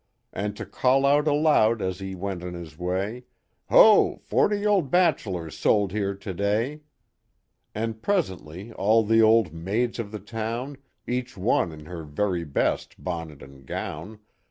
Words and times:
And 0.33 0.57
to 0.57 0.65
call 0.65 1.05
out 1.05 1.27
aloud 1.27 1.79
as 1.79 1.99
he 1.99 2.15
went 2.15 2.41
on 2.43 2.55
his 2.55 2.75
way 2.75 3.25
Ho! 3.69 4.15
forty 4.23 4.65
old 4.65 4.89
bachelors 4.89 5.55
sold 5.55 5.91
here 5.91 6.15
to 6.15 6.33
day!" 6.33 6.81
And 7.75 8.01
presently 8.01 8.73
all 8.73 9.03
the 9.03 9.21
old 9.21 9.53
maids 9.53 9.99
of 9.99 10.09
the 10.09 10.17
town, 10.19 10.77
Each 11.05 11.37
one 11.37 11.71
in 11.71 11.85
her 11.85 12.01
very 12.03 12.43
best 12.45 12.95
bonnet 12.97 13.43
and 13.43 13.63
gown. 13.67 14.17